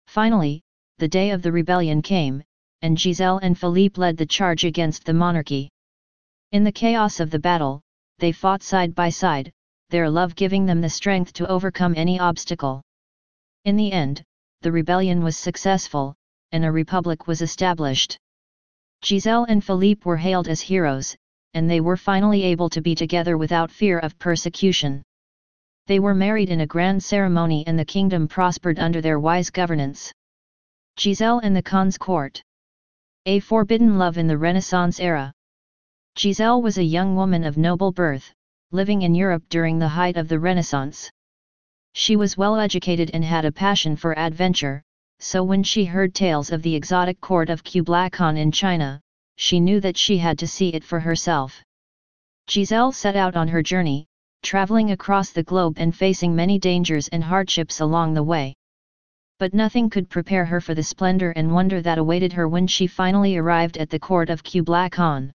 Finally, 0.07 0.61
the 0.97 1.07
day 1.07 1.31
of 1.31 1.41
the 1.41 1.51
rebellion 1.51 2.01
came, 2.01 2.43
and 2.81 2.99
Giselle 2.99 3.37
and 3.37 3.57
Philippe 3.57 3.99
led 3.99 4.17
the 4.17 4.25
charge 4.25 4.65
against 4.65 5.05
the 5.05 5.13
monarchy. 5.13 5.69
In 6.51 6.63
the 6.63 6.71
chaos 6.71 7.19
of 7.19 7.29
the 7.29 7.39
battle, 7.39 7.81
they 8.19 8.31
fought 8.31 8.63
side 8.63 8.93
by 8.93 9.09
side, 9.09 9.51
their 9.89 10.09
love 10.09 10.35
giving 10.35 10.65
them 10.65 10.81
the 10.81 10.89
strength 10.89 11.33
to 11.33 11.47
overcome 11.47 11.93
any 11.95 12.19
obstacle. 12.19 12.81
In 13.65 13.75
the 13.75 13.91
end, 13.91 14.23
the 14.61 14.71
rebellion 14.71 15.23
was 15.23 15.37
successful, 15.37 16.15
and 16.51 16.65
a 16.65 16.71
republic 16.71 17.27
was 17.27 17.41
established. 17.41 18.17
Giselle 19.03 19.45
and 19.45 19.63
Philippe 19.63 20.01
were 20.03 20.17
hailed 20.17 20.47
as 20.47 20.61
heroes, 20.61 21.15
and 21.53 21.69
they 21.69 21.79
were 21.79 21.97
finally 21.97 22.43
able 22.43 22.69
to 22.69 22.81
be 22.81 22.95
together 22.95 23.37
without 23.37 23.71
fear 23.71 23.99
of 23.99 24.19
persecution. 24.19 25.03
They 25.87 25.99
were 25.99 26.13
married 26.13 26.49
in 26.49 26.61
a 26.61 26.67
grand 26.67 27.03
ceremony 27.03 27.65
and 27.65 27.79
the 27.79 27.85
kingdom 27.85 28.27
prospered 28.27 28.79
under 28.79 28.99
their 28.99 29.19
wise 29.19 29.49
governance. 29.49 30.11
Giselle 30.99 31.39
and 31.39 31.55
the 31.55 31.63
Khan's 31.63 31.97
court. 31.97 32.41
A 33.25 33.39
forbidden 33.39 33.97
love 33.97 34.17
in 34.17 34.27
the 34.27 34.37
Renaissance 34.37 34.99
era. 34.99 35.31
Giselle 36.17 36.61
was 36.61 36.77
a 36.77 36.83
young 36.83 37.15
woman 37.15 37.43
of 37.43 37.57
noble 37.57 37.91
birth, 37.91 38.33
living 38.71 39.03
in 39.03 39.15
Europe 39.15 39.43
during 39.49 39.79
the 39.79 39.87
height 39.87 40.17
of 40.17 40.27
the 40.27 40.39
Renaissance. 40.39 41.09
She 41.93 42.15
was 42.15 42.37
well 42.37 42.57
educated 42.57 43.11
and 43.13 43.23
had 43.23 43.45
a 43.45 43.51
passion 43.51 43.95
for 43.95 44.17
adventure, 44.17 44.83
so 45.19 45.43
when 45.43 45.63
she 45.63 45.83
heard 45.83 46.13
tales 46.13 46.51
of 46.51 46.61
the 46.61 46.75
exotic 46.75 47.19
court 47.19 47.49
of 47.49 47.63
Kublai 47.63 48.09
Khan 48.09 48.37
in 48.37 48.51
China, 48.51 49.01
she 49.35 49.59
knew 49.59 49.79
that 49.81 49.97
she 49.97 50.17
had 50.17 50.37
to 50.39 50.47
see 50.47 50.69
it 50.69 50.83
for 50.83 50.99
herself. 50.99 51.61
Giselle 52.49 52.91
set 52.91 53.15
out 53.15 53.35
on 53.35 53.47
her 53.47 53.63
journey, 53.63 54.05
traveling 54.43 54.91
across 54.91 55.31
the 55.31 55.43
globe 55.43 55.77
and 55.79 55.95
facing 55.95 56.35
many 56.35 56.59
dangers 56.59 57.07
and 57.07 57.23
hardships 57.23 57.81
along 57.81 58.13
the 58.13 58.23
way. 58.23 58.53
But 59.39 59.53
nothing 59.53 59.89
could 59.89 60.09
prepare 60.09 60.45
her 60.45 60.61
for 60.61 60.75
the 60.75 60.83
splendor 60.83 61.31
and 61.31 61.53
wonder 61.53 61.81
that 61.81 61.97
awaited 61.97 62.33
her 62.33 62.47
when 62.47 62.67
she 62.67 62.87
finally 62.87 63.37
arrived 63.37 63.77
at 63.77 63.89
the 63.89 63.99
court 63.99 64.29
of 64.29 64.43
Kublai 64.43 64.89
Khan. 64.89 65.31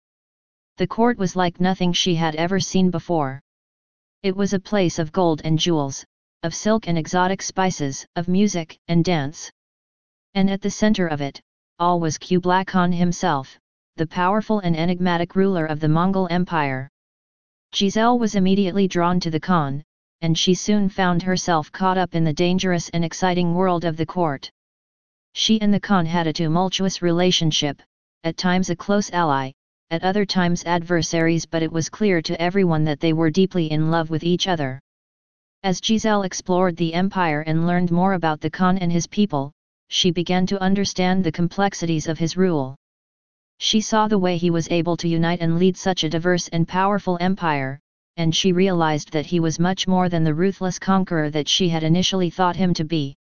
The 0.76 0.86
court 0.86 1.18
was 1.18 1.36
like 1.36 1.60
nothing 1.60 1.92
she 1.92 2.14
had 2.16 2.34
ever 2.34 2.60
seen 2.60 2.90
before. 2.90 3.40
It 4.22 4.36
was 4.36 4.52
a 4.52 4.60
place 4.60 4.98
of 4.98 5.12
gold 5.12 5.40
and 5.44 5.58
jewels, 5.58 6.04
of 6.42 6.54
silk 6.54 6.88
and 6.88 6.98
exotic 6.98 7.42
spices, 7.42 8.04
of 8.16 8.28
music 8.28 8.76
and 8.88 9.04
dance 9.04 9.50
and 10.34 10.50
at 10.50 10.60
the 10.60 10.70
center 10.70 11.06
of 11.06 11.20
it, 11.20 11.40
all 11.78 12.00
was 12.00 12.18
Kublai 12.18 12.64
Khan 12.64 12.92
himself, 12.92 13.58
the 13.96 14.06
powerful 14.06 14.60
and 14.60 14.76
enigmatic 14.76 15.34
ruler 15.34 15.66
of 15.66 15.80
the 15.80 15.88
Mongol 15.88 16.28
Empire. 16.30 16.88
Giselle 17.74 18.18
was 18.18 18.34
immediately 18.34 18.88
drawn 18.88 19.20
to 19.20 19.30
the 19.30 19.40
Khan, 19.40 19.82
and 20.20 20.36
she 20.36 20.54
soon 20.54 20.88
found 20.88 21.22
herself 21.22 21.70
caught 21.70 21.98
up 21.98 22.14
in 22.14 22.24
the 22.24 22.32
dangerous 22.32 22.88
and 22.90 23.04
exciting 23.04 23.54
world 23.54 23.84
of 23.84 23.96
the 23.96 24.06
court. 24.06 24.50
She 25.34 25.60
and 25.60 25.72
the 25.72 25.80
Khan 25.80 26.06
had 26.06 26.26
a 26.26 26.32
tumultuous 26.32 27.02
relationship, 27.02 27.80
at 28.24 28.36
times 28.36 28.70
a 28.70 28.76
close 28.76 29.10
ally, 29.12 29.52
at 29.90 30.02
other 30.02 30.26
times 30.26 30.64
adversaries 30.64 31.46
but 31.46 31.62
it 31.62 31.72
was 31.72 31.88
clear 31.88 32.20
to 32.22 32.40
everyone 32.40 32.84
that 32.84 33.00
they 33.00 33.12
were 33.12 33.30
deeply 33.30 33.70
in 33.70 33.90
love 33.90 34.10
with 34.10 34.24
each 34.24 34.48
other. 34.48 34.80
As 35.62 35.80
Giselle 35.84 36.22
explored 36.22 36.76
the 36.76 36.94
empire 36.94 37.42
and 37.42 37.66
learned 37.66 37.90
more 37.90 38.14
about 38.14 38.40
the 38.40 38.50
Khan 38.50 38.78
and 38.78 38.90
his 38.92 39.06
people, 39.06 39.52
she 39.88 40.10
began 40.10 40.46
to 40.46 40.62
understand 40.62 41.24
the 41.24 41.32
complexities 41.32 42.06
of 42.06 42.18
his 42.18 42.36
rule. 42.36 42.76
She 43.58 43.80
saw 43.80 44.06
the 44.06 44.18
way 44.18 44.36
he 44.36 44.50
was 44.50 44.70
able 44.70 44.96
to 44.98 45.08
unite 45.08 45.40
and 45.40 45.58
lead 45.58 45.76
such 45.76 46.04
a 46.04 46.08
diverse 46.08 46.48
and 46.48 46.68
powerful 46.68 47.18
empire, 47.20 47.80
and 48.16 48.34
she 48.34 48.52
realized 48.52 49.12
that 49.12 49.26
he 49.26 49.40
was 49.40 49.58
much 49.58 49.88
more 49.88 50.08
than 50.08 50.24
the 50.24 50.34
ruthless 50.34 50.78
conqueror 50.78 51.30
that 51.30 51.48
she 51.48 51.68
had 51.68 51.82
initially 51.82 52.30
thought 52.30 52.56
him 52.56 52.74
to 52.74 52.84
be. 52.84 53.16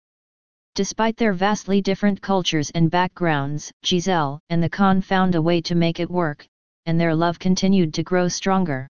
Despite 0.74 1.16
their 1.16 1.32
vastly 1.32 1.80
different 1.80 2.20
cultures 2.20 2.70
and 2.70 2.90
backgrounds, 2.90 3.72
Giselle 3.84 4.40
and 4.50 4.62
the 4.62 4.68
Khan 4.68 5.00
found 5.00 5.34
a 5.34 5.42
way 5.42 5.60
to 5.62 5.74
make 5.74 6.00
it 6.00 6.10
work, 6.10 6.46
and 6.84 7.00
their 7.00 7.14
love 7.14 7.38
continued 7.38 7.94
to 7.94 8.02
grow 8.02 8.28
stronger. 8.28 8.88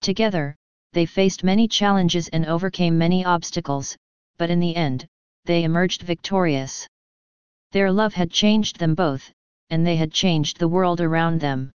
Together, 0.00 0.56
they 0.92 1.06
faced 1.06 1.44
many 1.44 1.68
challenges 1.68 2.28
and 2.28 2.46
overcame 2.46 2.98
many 2.98 3.24
obstacles, 3.24 3.96
but 4.38 4.50
in 4.50 4.60
the 4.60 4.74
end, 4.74 5.06
they 5.46 5.64
emerged 5.64 6.02
victorious. 6.02 6.86
Their 7.72 7.90
love 7.90 8.14
had 8.14 8.30
changed 8.30 8.78
them 8.78 8.94
both, 8.94 9.32
and 9.70 9.86
they 9.86 9.96
had 9.96 10.12
changed 10.12 10.58
the 10.58 10.68
world 10.68 11.00
around 11.00 11.40
them. 11.40 11.72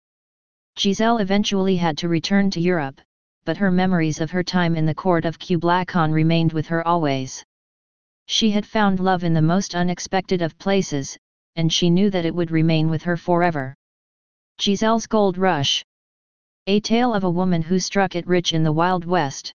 Giselle 0.77 1.19
eventually 1.19 1.77
had 1.77 1.97
to 1.99 2.09
return 2.09 2.49
to 2.51 2.61
Europe, 2.61 2.99
but 3.45 3.57
her 3.57 3.71
memories 3.71 4.19
of 4.19 4.31
her 4.31 4.43
time 4.43 4.75
in 4.75 4.85
the 4.85 4.93
court 4.95 5.25
of 5.25 5.39
Kublai 5.39 5.85
Khan 5.85 6.11
remained 6.11 6.53
with 6.53 6.67
her 6.67 6.85
always. 6.85 7.43
She 8.27 8.51
had 8.51 8.65
found 8.65 8.99
love 8.99 9.23
in 9.23 9.33
the 9.33 9.41
most 9.41 9.73
unexpected 9.73 10.41
of 10.41 10.57
places, 10.57 11.17
and 11.55 11.71
she 11.71 11.89
knew 11.89 12.09
that 12.09 12.25
it 12.25 12.35
would 12.35 12.51
remain 12.51 12.89
with 12.89 13.03
her 13.03 13.15
forever. 13.15 13.73
Giselle's 14.59 15.07
Gold 15.07 15.37
Rush 15.37 15.83
A 16.67 16.79
tale 16.81 17.13
of 17.13 17.23
a 17.23 17.29
woman 17.29 17.61
who 17.61 17.79
struck 17.79 18.15
it 18.15 18.27
rich 18.27 18.53
in 18.53 18.63
the 18.63 18.71
Wild 18.71 19.05
West. 19.05 19.53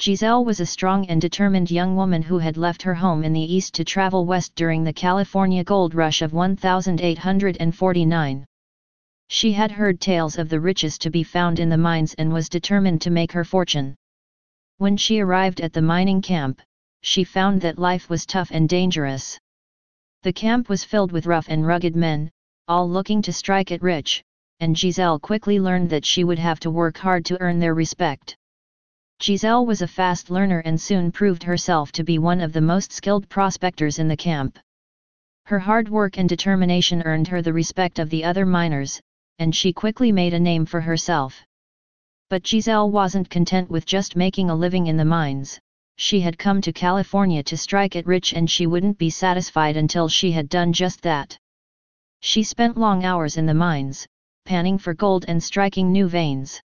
Giselle 0.00 0.44
was 0.44 0.60
a 0.60 0.66
strong 0.66 1.06
and 1.06 1.20
determined 1.20 1.72
young 1.72 1.96
woman 1.96 2.22
who 2.22 2.38
had 2.38 2.56
left 2.56 2.82
her 2.82 2.94
home 2.94 3.24
in 3.24 3.32
the 3.32 3.52
east 3.52 3.74
to 3.74 3.84
travel 3.84 4.24
west 4.24 4.54
during 4.54 4.84
the 4.84 4.92
California 4.92 5.64
gold 5.64 5.92
rush 5.92 6.22
of 6.22 6.32
1849. 6.32 8.46
She 9.26 9.52
had 9.52 9.72
heard 9.72 10.00
tales 10.00 10.38
of 10.38 10.48
the 10.48 10.60
riches 10.60 10.98
to 10.98 11.10
be 11.10 11.24
found 11.24 11.58
in 11.58 11.68
the 11.68 11.76
mines 11.76 12.14
and 12.14 12.32
was 12.32 12.48
determined 12.48 13.02
to 13.02 13.10
make 13.10 13.32
her 13.32 13.42
fortune. 13.42 13.96
When 14.76 14.96
she 14.96 15.18
arrived 15.18 15.60
at 15.60 15.72
the 15.72 15.82
mining 15.82 16.22
camp, 16.22 16.62
she 17.02 17.24
found 17.24 17.60
that 17.62 17.80
life 17.80 18.08
was 18.08 18.24
tough 18.24 18.52
and 18.52 18.68
dangerous. 18.68 19.36
The 20.22 20.32
camp 20.32 20.68
was 20.68 20.84
filled 20.84 21.10
with 21.10 21.26
rough 21.26 21.48
and 21.48 21.66
rugged 21.66 21.96
men, 21.96 22.30
all 22.68 22.88
looking 22.88 23.20
to 23.22 23.32
strike 23.32 23.72
it 23.72 23.82
rich, 23.82 24.22
and 24.60 24.78
Giselle 24.78 25.18
quickly 25.18 25.58
learned 25.58 25.90
that 25.90 26.04
she 26.04 26.22
would 26.22 26.38
have 26.38 26.60
to 26.60 26.70
work 26.70 26.98
hard 26.98 27.24
to 27.24 27.40
earn 27.40 27.58
their 27.58 27.74
respect. 27.74 28.36
Giselle 29.20 29.66
was 29.66 29.82
a 29.82 29.88
fast 29.88 30.30
learner 30.30 30.60
and 30.60 30.80
soon 30.80 31.10
proved 31.10 31.42
herself 31.42 31.90
to 31.92 32.04
be 32.04 32.18
one 32.18 32.40
of 32.40 32.52
the 32.52 32.60
most 32.60 32.92
skilled 32.92 33.28
prospectors 33.28 33.98
in 33.98 34.06
the 34.06 34.16
camp. 34.16 34.60
Her 35.46 35.58
hard 35.58 35.88
work 35.88 36.18
and 36.18 36.28
determination 36.28 37.02
earned 37.02 37.26
her 37.26 37.42
the 37.42 37.52
respect 37.52 37.98
of 37.98 38.10
the 38.10 38.22
other 38.22 38.46
miners, 38.46 39.00
and 39.40 39.54
she 39.54 39.72
quickly 39.72 40.12
made 40.12 40.34
a 40.34 40.38
name 40.38 40.66
for 40.66 40.80
herself. 40.80 41.42
But 42.30 42.46
Giselle 42.46 42.90
wasn't 42.90 43.28
content 43.28 43.68
with 43.68 43.86
just 43.86 44.14
making 44.14 44.50
a 44.50 44.54
living 44.54 44.86
in 44.86 44.96
the 44.96 45.04
mines, 45.04 45.58
she 45.96 46.20
had 46.20 46.38
come 46.38 46.60
to 46.60 46.72
California 46.72 47.42
to 47.42 47.56
strike 47.56 47.96
it 47.96 48.06
rich 48.06 48.32
and 48.32 48.48
she 48.48 48.68
wouldn't 48.68 48.98
be 48.98 49.10
satisfied 49.10 49.76
until 49.76 50.08
she 50.08 50.30
had 50.30 50.48
done 50.48 50.72
just 50.72 51.02
that. 51.02 51.36
She 52.20 52.44
spent 52.44 52.78
long 52.78 53.04
hours 53.04 53.36
in 53.36 53.46
the 53.46 53.54
mines, 53.54 54.06
panning 54.44 54.78
for 54.78 54.94
gold 54.94 55.24
and 55.26 55.42
striking 55.42 55.90
new 55.90 56.08
veins. 56.08 56.60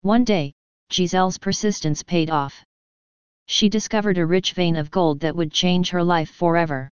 One 0.00 0.24
day, 0.24 0.54
Giselle's 0.88 1.38
persistence 1.38 2.02
paid 2.02 2.30
off. 2.30 2.64
She 3.46 3.68
discovered 3.68 4.18
a 4.18 4.26
rich 4.26 4.52
vein 4.52 4.76
of 4.76 4.90
gold 4.90 5.20
that 5.20 5.36
would 5.36 5.52
change 5.52 5.90
her 5.90 6.02
life 6.02 6.30
forever. 6.30 6.90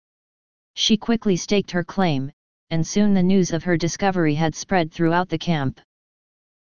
She 0.76 0.96
quickly 0.96 1.36
staked 1.36 1.72
her 1.72 1.84
claim, 1.84 2.32
and 2.70 2.86
soon 2.86 3.14
the 3.14 3.24
news 3.24 3.52
of 3.52 3.64
her 3.64 3.78
discovery 3.78 4.36
had 4.36 4.56
spread 4.56 4.92
throughout 4.92 5.30
the 5.30 5.38
camp. 5.38 5.82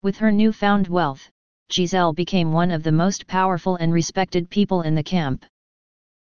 With 0.03 0.19
her 0.19 0.31
newfound 0.31 0.87
wealth, 0.89 1.31
Giselle 1.73 2.13
became 2.13 2.53
one 2.53 2.71
of 2.71 2.83
the 2.83 2.93
most 2.93 3.27
powerful 3.27 3.77
and 3.77 3.93
respected 3.93 4.51
people 4.51 4.83
in 4.83 4.95
the 4.95 5.03
camp. 5.03 5.47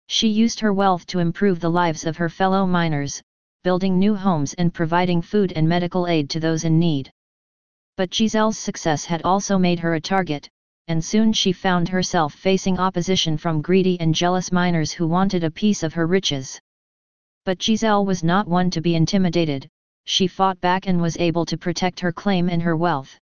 She 0.06 0.28
used 0.28 0.60
her 0.60 0.72
wealth 0.72 1.06
to 1.06 1.18
improve 1.18 1.60
the 1.60 1.70
lives 1.70 2.04
of 2.04 2.18
her 2.18 2.28
fellow 2.28 2.66
miners, 2.66 3.22
building 3.64 3.98
new 3.98 4.14
homes 4.14 4.54
and 4.54 4.72
providing 4.72 5.22
food 5.22 5.52
and 5.52 5.68
medical 5.68 6.06
aid 6.06 6.28
to 6.30 6.40
those 6.40 6.64
in 6.64 6.78
need. 6.78 7.10
But 7.96 8.10
Giselle's 8.10 8.58
success 8.58 9.06
had 9.06 9.22
also 9.22 9.58
made 9.58 9.80
her 9.80 9.94
a 9.94 10.00
target, 10.00 10.48
and 10.90 11.04
soon 11.04 11.32
she 11.32 11.52
found 11.52 11.88
herself 11.88 12.34
facing 12.34 12.76
opposition 12.76 13.36
from 13.36 13.62
greedy 13.62 13.98
and 14.00 14.12
jealous 14.12 14.50
miners 14.50 14.90
who 14.90 15.06
wanted 15.06 15.44
a 15.44 15.50
piece 15.50 15.84
of 15.84 15.94
her 15.94 16.04
riches. 16.04 16.60
But 17.44 17.62
Giselle 17.62 18.04
was 18.04 18.24
not 18.24 18.48
one 18.48 18.70
to 18.70 18.80
be 18.80 18.96
intimidated, 18.96 19.68
she 20.04 20.26
fought 20.26 20.60
back 20.60 20.88
and 20.88 21.00
was 21.00 21.16
able 21.18 21.46
to 21.46 21.56
protect 21.56 22.00
her 22.00 22.10
claim 22.10 22.48
and 22.48 22.60
her 22.60 22.76
wealth. 22.76 23.16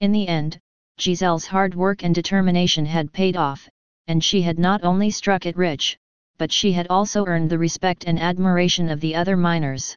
In 0.00 0.12
the 0.12 0.26
end, 0.26 0.58
Giselle's 0.98 1.46
hard 1.46 1.74
work 1.74 2.02
and 2.02 2.14
determination 2.14 2.86
had 2.86 3.12
paid 3.12 3.36
off, 3.36 3.68
and 4.06 4.24
she 4.24 4.40
had 4.40 4.58
not 4.58 4.82
only 4.82 5.10
struck 5.10 5.44
it 5.44 5.58
rich, 5.58 5.98
but 6.38 6.50
she 6.50 6.72
had 6.72 6.86
also 6.88 7.26
earned 7.26 7.50
the 7.50 7.58
respect 7.58 8.04
and 8.06 8.18
admiration 8.18 8.88
of 8.88 9.00
the 9.00 9.14
other 9.14 9.36
miners. 9.36 9.94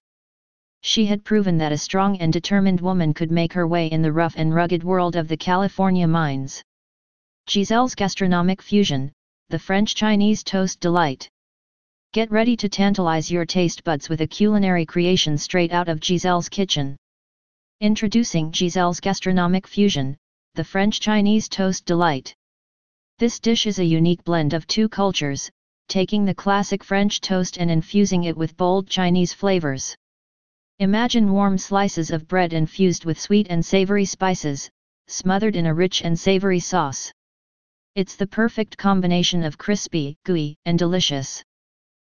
She 0.81 1.05
had 1.05 1.23
proven 1.23 1.57
that 1.59 1.71
a 1.71 1.77
strong 1.77 2.17
and 2.17 2.33
determined 2.33 2.81
woman 2.81 3.13
could 3.13 3.31
make 3.31 3.53
her 3.53 3.65
way 3.65 3.87
in 3.87 4.01
the 4.01 4.11
rough 4.11 4.33
and 4.35 4.53
rugged 4.53 4.83
world 4.83 5.15
of 5.15 5.29
the 5.29 5.37
California 5.37 6.05
mines. 6.05 6.61
Giselle's 7.47 7.95
gastronomic 7.95 8.61
fusion, 8.61 9.11
the 9.49 9.59
French-Chinese 9.59 10.41
toast 10.41 10.79
delight. 10.79 11.27
Get 12.13 12.31
ready 12.31 12.55
to 12.55 12.69
tantalize 12.69 13.29
your 13.29 13.45
taste 13.45 13.83
buds 13.83 14.07
with 14.07 14.21
a 14.21 14.27
culinary 14.27 14.85
creation 14.85 15.37
straight 15.37 15.73
out 15.73 15.89
of 15.89 15.99
Giselle's 15.99 16.47
kitchen. 16.47 16.95
Introducing 17.81 18.53
Giselle's 18.53 19.01
gastronomic 19.01 19.67
fusion, 19.67 20.15
the 20.55 20.63
French-Chinese 20.63 21.49
toast 21.49 21.83
delight. 21.85 22.33
This 23.19 23.37
dish 23.37 23.65
is 23.65 23.79
a 23.79 23.83
unique 23.83 24.23
blend 24.23 24.53
of 24.53 24.65
two 24.65 24.87
cultures, 24.87 25.49
taking 25.89 26.23
the 26.23 26.33
classic 26.33 26.85
French 26.85 27.19
toast 27.19 27.57
and 27.57 27.69
infusing 27.69 28.23
it 28.23 28.37
with 28.37 28.55
bold 28.55 28.87
Chinese 28.87 29.33
flavors. 29.33 29.93
Imagine 30.79 31.33
warm 31.33 31.57
slices 31.57 32.11
of 32.11 32.29
bread 32.29 32.53
infused 32.53 33.03
with 33.03 33.19
sweet 33.19 33.47
and 33.49 33.65
savory 33.65 34.05
spices, 34.05 34.69
smothered 35.07 35.57
in 35.57 35.65
a 35.65 35.73
rich 35.73 36.01
and 36.01 36.17
savory 36.17 36.61
sauce. 36.61 37.11
It's 37.93 38.15
the 38.15 38.27
perfect 38.27 38.77
combination 38.77 39.43
of 39.43 39.57
crispy, 39.57 40.15
gooey, 40.23 40.55
and 40.65 40.79
delicious. 40.79 41.43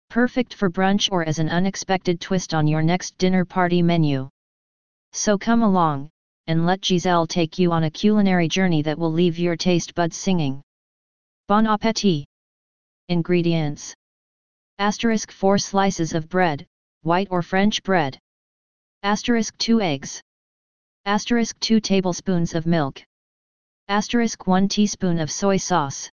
Perfect 0.08 0.54
for 0.54 0.70
brunch 0.70 1.10
or 1.10 1.24
as 1.24 1.40
an 1.40 1.48
unexpected 1.48 2.20
twist 2.20 2.54
on 2.54 2.68
your 2.68 2.80
next 2.80 3.18
dinner 3.18 3.44
party 3.44 3.82
menu. 3.82 4.28
So 5.12 5.36
come 5.36 5.64
along, 5.64 6.10
and 6.46 6.64
let 6.64 6.84
Giselle 6.84 7.26
take 7.26 7.58
you 7.58 7.72
on 7.72 7.82
a 7.82 7.90
culinary 7.90 8.46
journey 8.46 8.82
that 8.82 8.96
will 8.96 9.10
leave 9.10 9.36
your 9.36 9.56
taste 9.56 9.96
buds 9.96 10.16
singing. 10.16 10.62
Bon 11.48 11.66
appetit! 11.66 12.24
Ingredients 13.08 13.94
Asterisk 14.78 15.32
4 15.32 15.58
slices 15.58 16.14
of 16.14 16.28
bread, 16.28 16.64
white 17.02 17.26
or 17.32 17.42
French 17.42 17.82
bread. 17.82 18.16
Asterisk 19.02 19.58
2 19.58 19.80
eggs. 19.80 20.22
Asterisk 21.04 21.58
2 21.58 21.80
tablespoons 21.80 22.54
of 22.54 22.64
milk. 22.64 23.02
Asterisk 23.88 24.46
1 24.46 24.68
teaspoon 24.68 25.18
of 25.18 25.30
soy 25.30 25.58
sauce. 25.58 26.08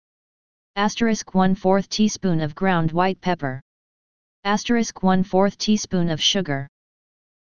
Asterisk 0.77 1.35
1 1.35 1.57
4th 1.57 1.89
teaspoon 1.89 2.41
of 2.41 2.55
ground 2.55 2.93
white 2.93 3.21
pepper. 3.21 3.61
Asterisk 4.45 5.03
1 5.03 5.25
4th 5.25 5.57
teaspoon 5.57 6.09
of 6.09 6.23
sugar. 6.23 6.69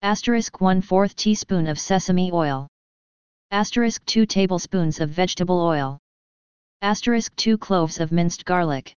Asterisk 0.01 0.59
1 0.59 0.81
4th 0.81 1.13
teaspoon 1.13 1.67
of 1.67 1.79
sesame 1.79 2.31
oil. 2.31 2.67
Asterisk 3.51 4.03
2 4.05 4.25
tablespoons 4.25 4.99
of 4.99 5.11
vegetable 5.11 5.61
oil. 5.61 5.99
Asterisk 6.81 7.35
2 7.35 7.55
cloves 7.59 7.99
of 7.99 8.11
minced 8.11 8.43
garlic. 8.43 8.95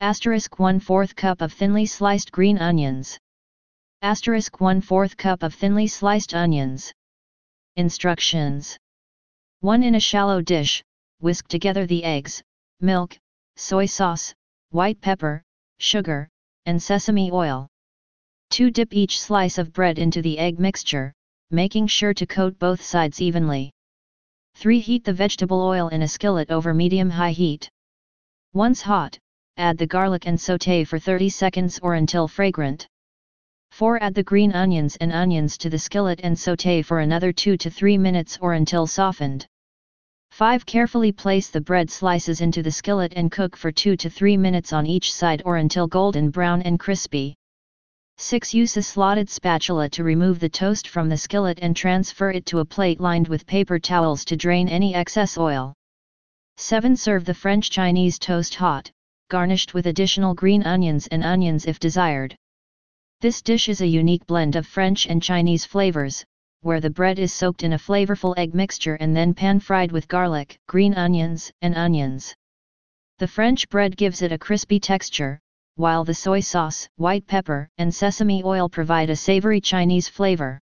Asterisk 0.00 0.58
1 0.58 0.80
4th 0.80 1.14
cup 1.16 1.42
of 1.42 1.52
thinly 1.52 1.84
sliced 1.84 2.32
green 2.32 2.56
onions. 2.56 3.18
Asterisk 4.00 4.58
1 4.58 4.80
4th 4.80 5.18
cup 5.18 5.42
of 5.42 5.52
thinly 5.52 5.86
sliced 5.86 6.32
onions. 6.32 6.94
Instructions 7.76 8.78
1 9.62 9.82
in 9.82 9.94
a 9.94 10.00
shallow 10.00 10.40
dish, 10.40 10.82
whisk 11.18 11.46
together 11.46 11.84
the 11.84 12.02
eggs, 12.02 12.42
milk, 12.80 13.18
soy 13.56 13.84
sauce, 13.84 14.34
white 14.70 14.98
pepper, 15.02 15.42
sugar, 15.78 16.30
and 16.64 16.82
sesame 16.82 17.30
oil. 17.30 17.68
2 18.52 18.70
dip 18.70 18.94
each 18.94 19.20
slice 19.20 19.58
of 19.58 19.70
bread 19.70 19.98
into 19.98 20.22
the 20.22 20.38
egg 20.38 20.58
mixture, 20.58 21.12
making 21.50 21.86
sure 21.86 22.14
to 22.14 22.26
coat 22.26 22.58
both 22.58 22.80
sides 22.80 23.20
evenly. 23.20 23.70
3 24.54 24.80
heat 24.80 25.04
the 25.04 25.12
vegetable 25.12 25.60
oil 25.60 25.88
in 25.88 26.00
a 26.00 26.08
skillet 26.08 26.50
over 26.50 26.72
medium-high 26.72 27.32
heat. 27.32 27.68
Once 28.54 28.80
hot, 28.80 29.18
add 29.58 29.76
the 29.76 29.86
garlic 29.86 30.26
and 30.26 30.38
sauté 30.38 30.86
for 30.86 30.98
30 30.98 31.28
seconds 31.28 31.78
or 31.82 31.96
until 31.96 32.26
fragrant. 32.26 32.88
4. 33.70 34.02
Add 34.02 34.14
the 34.14 34.22
green 34.22 34.52
onions 34.52 34.96
and 34.96 35.12
onions 35.12 35.56
to 35.58 35.70
the 35.70 35.78
skillet 35.78 36.20
and 36.22 36.36
sauté 36.36 36.84
for 36.84 37.00
another 37.00 37.32
2 37.32 37.56
to 37.56 37.70
3 37.70 37.98
minutes 37.98 38.38
or 38.40 38.52
until 38.52 38.86
softened. 38.86 39.46
5. 40.32 40.64
Carefully 40.66 41.12
place 41.12 41.50
the 41.50 41.60
bread 41.60 41.90
slices 41.90 42.40
into 42.40 42.62
the 42.62 42.70
skillet 42.70 43.12
and 43.16 43.32
cook 43.32 43.56
for 43.56 43.72
2 43.72 43.96
to 43.96 44.08
3 44.08 44.36
minutes 44.36 44.72
on 44.72 44.86
each 44.86 45.12
side 45.12 45.42
or 45.44 45.56
until 45.56 45.86
golden 45.86 46.30
brown 46.30 46.62
and 46.62 46.78
crispy. 46.78 47.34
6. 48.18 48.54
Use 48.54 48.76
a 48.76 48.82
slotted 48.82 49.30
spatula 49.30 49.88
to 49.88 50.04
remove 50.04 50.40
the 50.40 50.48
toast 50.48 50.88
from 50.88 51.08
the 51.08 51.16
skillet 51.16 51.58
and 51.62 51.74
transfer 51.74 52.30
it 52.30 52.44
to 52.46 52.58
a 52.58 52.64
plate 52.64 53.00
lined 53.00 53.28
with 53.28 53.46
paper 53.46 53.78
towels 53.78 54.24
to 54.26 54.36
drain 54.36 54.68
any 54.68 54.94
excess 54.94 55.38
oil. 55.38 55.72
7. 56.58 56.96
Serve 56.96 57.24
the 57.24 57.32
French 57.32 57.70
Chinese 57.70 58.18
toast 58.18 58.54
hot, 58.54 58.90
garnished 59.30 59.72
with 59.72 59.86
additional 59.86 60.34
green 60.34 60.62
onions 60.64 61.06
and 61.06 61.24
onions 61.24 61.64
if 61.64 61.80
desired. 61.80 62.36
This 63.22 63.42
dish 63.42 63.68
is 63.68 63.82
a 63.82 63.86
unique 63.86 64.26
blend 64.26 64.56
of 64.56 64.66
French 64.66 65.06
and 65.06 65.22
Chinese 65.22 65.66
flavors, 65.66 66.24
where 66.62 66.80
the 66.80 66.88
bread 66.88 67.18
is 67.18 67.34
soaked 67.34 67.64
in 67.64 67.74
a 67.74 67.78
flavorful 67.78 68.32
egg 68.38 68.54
mixture 68.54 68.94
and 68.94 69.14
then 69.14 69.34
pan-fried 69.34 69.92
with 69.92 70.08
garlic, 70.08 70.58
green 70.66 70.94
onions, 70.94 71.52
and 71.60 71.74
onions. 71.74 72.34
The 73.18 73.28
French 73.28 73.68
bread 73.68 73.98
gives 73.98 74.22
it 74.22 74.32
a 74.32 74.38
crispy 74.38 74.80
texture, 74.80 75.38
while 75.74 76.02
the 76.02 76.14
soy 76.14 76.40
sauce, 76.40 76.88
white 76.96 77.26
pepper, 77.26 77.68
and 77.76 77.94
sesame 77.94 78.42
oil 78.42 78.70
provide 78.70 79.10
a 79.10 79.16
savory 79.16 79.60
Chinese 79.60 80.08
flavor. 80.08 80.58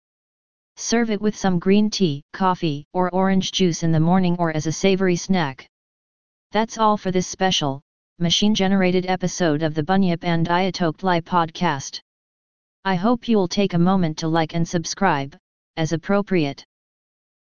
Serve 0.77 1.11
it 1.11 1.21
with 1.21 1.35
some 1.35 1.59
green 1.59 1.91
tea, 1.91 2.23
coffee, 2.33 2.87
or 2.93 3.11
orange 3.11 3.51
juice 3.51 3.83
in 3.83 3.91
the 3.91 3.99
morning 3.99 4.37
or 4.39 4.55
as 4.55 4.69
a 4.69 4.73
savory 4.73 5.17
snack. 5.17 5.67
That's 6.53 6.79
all 6.79 6.97
for 6.99 7.11
this 7.11 7.27
special, 7.27 7.83
machine-generated 8.21 9.07
episode 9.07 9.65
of 9.65 9.75
the 9.75 9.83
Bunyip 9.83 10.23
and 10.23 10.47
Ayatollah 10.47 11.23
podcast. 11.23 12.01
I 12.87 12.97
hope 12.97 13.29
you'll 13.29 13.49
take 13.49 13.73
a 13.73 13.79
moment 13.79 14.19
to 14.19 14.29
like 14.29 14.55
and 14.55 14.69
subscribe, 14.69 15.37
as 15.77 15.93
appropriate. 15.93 16.65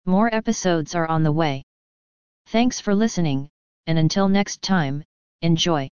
More 0.06 0.34
episodes 0.34 0.94
are 0.94 1.08
on 1.08 1.24
the 1.24 1.32
way. 1.32 1.64
Thanks 2.48 2.80
for 2.80 2.94
listening, 2.94 3.50
and 3.88 3.98
until 3.98 4.28
next 4.30 4.62
time, 4.62 5.04
enjoy. 5.42 5.90